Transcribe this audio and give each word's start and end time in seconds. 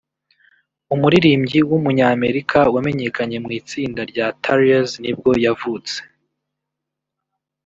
umuririmbyi 0.93 1.59
w’umunyamerika 1.69 2.59
wamenyekanye 2.73 3.37
mu 3.43 3.49
itsinda 3.59 4.01
rya 4.11 4.27
Tarriers 4.43 4.91
nibwo 5.01 5.31
yavutse 5.45 5.97